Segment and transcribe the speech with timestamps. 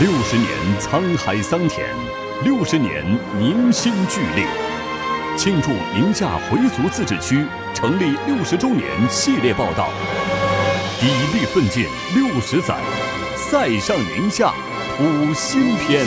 [0.00, 1.84] 六十年沧海桑田，
[2.44, 3.04] 六十年
[3.36, 4.46] 凝心聚力，
[5.36, 7.44] 庆祝宁夏回族自治区
[7.74, 9.90] 成立六十周年系列报道，
[11.00, 11.84] 砥砺奋进
[12.14, 12.80] 六十载，
[13.36, 14.54] 塞上宁夏
[14.96, 16.06] 谱新篇。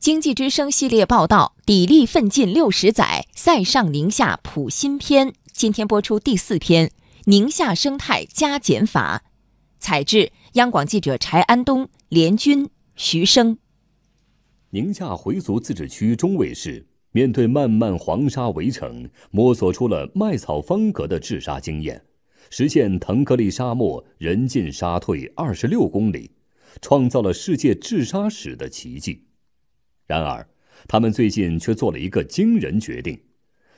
[0.00, 5.32] 经济之声系列报道，砥砺奋进六十载，塞上宁夏谱新篇。
[5.52, 6.88] 今天播出第四篇
[7.26, 9.22] 《宁夏生态加减法》。
[9.82, 13.58] 采制：央广记者柴安东、连军、徐生。
[14.70, 22.00] 宁夏回族自治区中卫市面对漫漫黄沙围城，摸索出了麦草方格的治沙经验，
[22.48, 26.30] 实现腾格里沙漠人进沙退二十六公里，
[26.80, 29.24] 创造了世界治沙史的奇迹。
[30.06, 30.48] 然而，
[30.86, 33.20] 他们最近却做了一个惊人决定，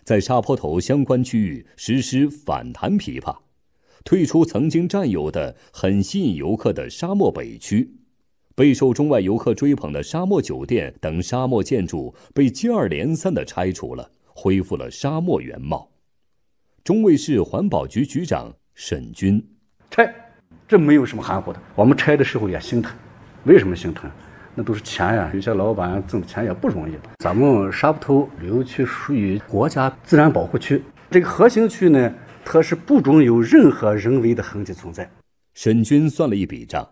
[0.05, 3.39] 在沙坡头相关区域实施反弹琵琶。
[4.05, 7.91] 退出曾经占有的很吸引游客的沙漠北区，
[8.55, 15.91] 备受中外游客追捧的沙漠酒店等沙漠建筑被接二连三的拆除了，恢复了沙漠原貌。
[16.85, 19.43] 中卫市环保局局长沈军：
[19.91, 20.15] 拆，
[20.69, 21.59] 这没有什么含糊的。
[21.75, 22.95] 我们拆的时候也心疼，
[23.45, 24.11] 为什么心疼？
[24.55, 26.93] 那都是钱呀，有些老板挣的钱也不容易。
[27.21, 32.15] 咱们沙坡头旅游区属于国家自然保护区，这个核心区呢？
[32.45, 35.11] 它是不准有任何人为的痕迹存在。
[35.55, 36.89] 沈军算了一笔账，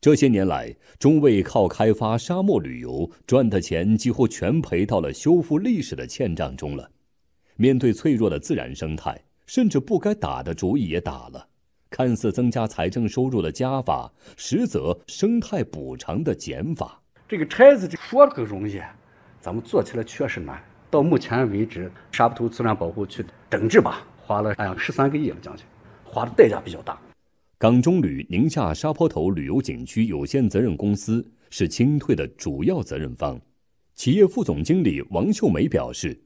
[0.00, 6.90] 这些年来，中卫靠开发沙漠旅游赚的钱几乎全赔到了修复历史的欠账中了。
[7.56, 11.48] 面对脆弱的自然生态，甚至不该打的主意也打了。
[11.90, 17.02] 看似增加财政收入的加法，实则生态补偿的减法。
[17.28, 18.80] 这个拆字说个容易，
[19.40, 20.62] 咱们做起来确实难。
[20.90, 24.06] 到目前为止，沙坡头自然保护区整治吧。
[24.32, 25.66] 花了哎呀十三个亿了，将近，
[26.02, 26.98] 花的代价比较大。
[27.58, 33.38] 港中旅宁夏沙坡头旅游景区有限责任公司是清退的主要责任方，
[33.94, 36.18] 企业副总经理王秀梅表示：“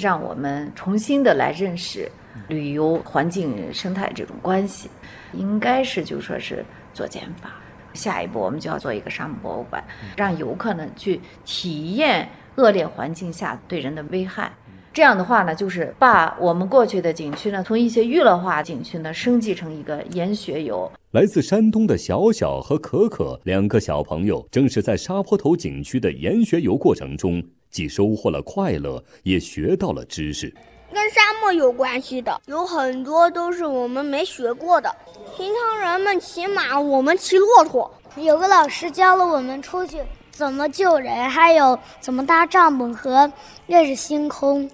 [0.00, 2.10] 让我们重新的来认识
[2.48, 4.88] 旅游环境生态这种关系，
[5.34, 7.52] 应该是就说是做减法。
[7.92, 9.84] 下一步我们就要做一个沙漠博物馆，
[10.16, 12.26] 让游客呢去体验
[12.56, 14.50] 恶劣环境下对人的危害。”
[14.92, 20.90] 这样的话呢，就是把我们过去的景区呢，从一些娱乐化景区呢，升级成一个研学游。
[21.12, 27.40] 来自山东的小小和可可两个小朋友，正是在沙坡头景区的研学游过程中，
[27.70, 30.52] 既收获了快乐，也学到了知识。
[30.92, 34.92] 跟沙漠有关系的，有很多都是我们没学过的。
[35.36, 37.88] 平常人们骑马，我们骑骆驼。
[38.16, 39.98] 有个老师教了我们出去
[40.40, 43.30] 怎么救人，还有怎么搭帐篷和
[43.66, 44.70] 认识星空。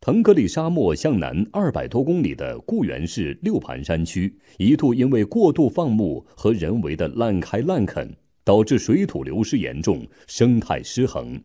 [0.00, 11.40] 腾格里沙漠向南二百多公里的固原市六盘山区，一度因为过度放牧和人为的滥开滥垦，导致水土流失严重，生态失衡。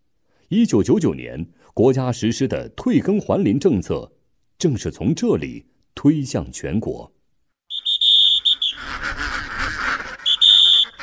[0.47, 4.12] 一九九九年，国家实施的退耕还林政策，
[4.58, 5.63] 正是从这里
[5.94, 7.12] 推向全国。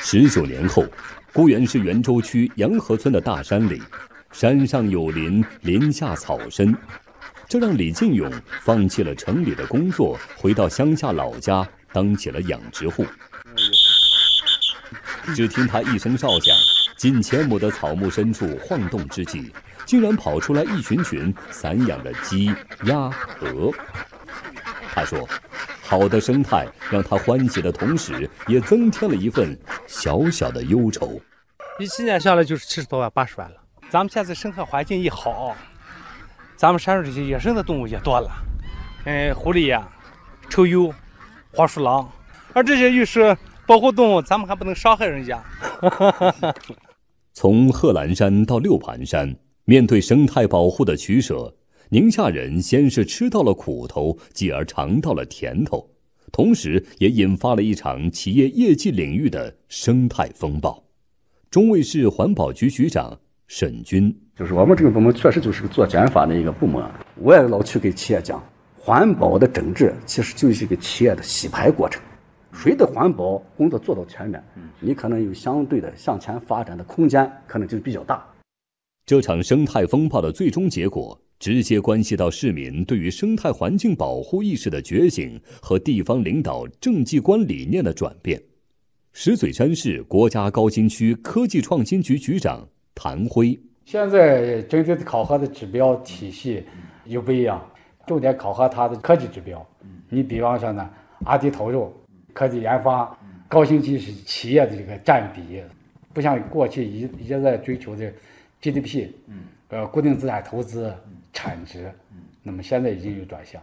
[0.09, 0.87] 十九年后，
[1.33, 3.83] 固原市元州区杨河村的大山里，
[4.31, 6.72] 山上有林，林下草深。
[7.49, 13.05] 这让李进勇放弃了城里的工作，回到乡下老家当起了养殖户。
[15.34, 16.56] 只听他一声哨响，
[16.97, 19.50] 近千亩的草木深处晃动之际，
[19.84, 23.73] 竟然跑出来一群群散养的鸡、鸭、鹅。
[24.94, 25.28] 他说
[25.86, 31.20] ：“好的生态让他欢喜的同时，也增添了一份小小的忧愁。
[31.78, 33.56] 一七年下来就是七十多万、八十万了。
[33.88, 35.56] 咱们现在生态环境一好。”
[36.56, 38.30] 咱们山上这些野生的动物也多了，
[39.04, 39.86] 嗯，狐狸呀、
[40.48, 40.91] 臭鼬、
[41.52, 42.10] 黄鼠狼，
[42.54, 43.36] 而这些又是
[43.66, 45.38] 保护动物，咱们还不能伤害人家。
[47.34, 49.36] 从贺兰山到六盘山，
[49.66, 51.54] 面对生态保护的取舍，
[51.91, 55.88] 宁夏人先是吃到了苦头，继而尝到了甜头，
[56.32, 60.82] 同时也引发了一场企业业绩领域的生态风暴。
[61.50, 63.19] 中卫市环保局局长。
[63.49, 66.84] 沈军就是我们这个部门，确实就是个做减法的一个部门。
[67.14, 68.43] 我也老去给企业讲，
[68.76, 72.02] 环保的整治其实就是一个企业的洗牌过程。
[72.52, 74.43] 谁的环保工作做到前面，
[74.81, 78.26] 你可能有相对的向前发展的空间，可能就比较大。
[79.05, 88.43] 这场生态风暴的最终结果，直接关系到市民对于生态环境保护意识的觉醒和地方领导政绩观理念的转变。
[89.12, 92.69] 石嘴山市国家高新区科技创新局局长。
[92.99, 96.65] 谭辉，现在针对考核的指标体系
[97.05, 97.62] 又不一样，
[98.06, 99.65] 重点考核它的科技指标。
[100.09, 100.88] 你比方说呢
[101.27, 101.93] ，R&D 投入、
[102.33, 103.15] 科技研发、
[103.49, 105.61] 高新技术企业的这个占比，
[106.15, 108.11] 不像过去一一直在追求的
[108.62, 110.94] GDP，嗯，呃，固定资产投资、
[111.32, 111.92] 产值，
[112.42, 113.60] 那么现在已经有转向。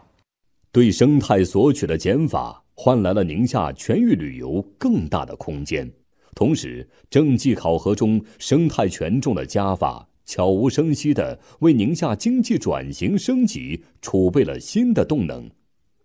[0.72, 5.90] 对生态索取的减法，换来了宁夏全域旅游更大的空间。
[6.36, 15.50] 同时，政绩考核中生态权重的加法，悄无声息地为宁夏经济转型升级储备了新的动能。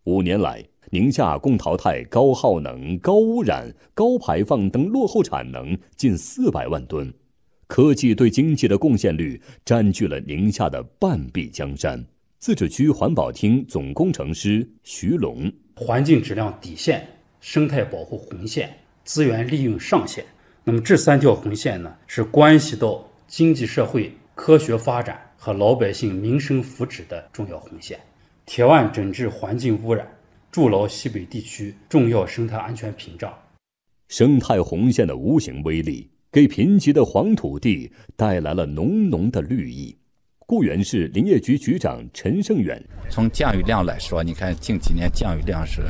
[0.04, 7.12] 五年来，宁夏共淘汰高耗能、高污染、高排放等落后产能近四百万吨，
[7.68, 12.02] 科技对经济的贡献率占据了宁夏的半壁江山。
[12.38, 17.06] 自治区环保厅总工程师徐龙：环境质量底线、
[17.40, 18.74] 生态保护红线、
[19.04, 20.24] 资源利用上限，
[20.64, 27.98] 那么这三条红线呢，是关系到经济社会科学发展和老百姓民生福祉的重要红线。
[28.46, 30.08] 铁腕整治环境污染，
[30.50, 33.30] 筑牢西北地区重要生态安全屏障。
[34.08, 39.96] 生态红线的无形威力，给贫瘠的黄土地带来了浓浓的绿意。
[40.46, 45.82] 固原市林业局局长陈胜远：从降雨量来说，你看近几年降雨量是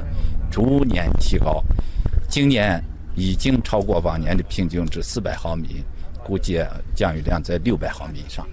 [0.50, 1.62] 逐年提高，
[2.28, 2.82] 今年
[3.14, 5.84] 已经超过往年的平均值四百毫米，
[6.24, 6.58] 估计
[6.94, 8.44] 降雨量在六百毫米以上。